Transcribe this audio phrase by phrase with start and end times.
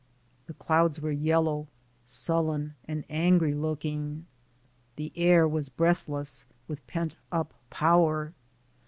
[0.47, 1.67] The clouds were yellow,
[2.03, 4.25] sullen and angry looking;
[4.95, 8.33] the air was breathless with pent up power.